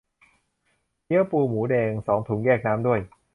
[1.05, 2.99] เกี๊ยวปูหมูแดง สองถุง แยกน้ำด้วย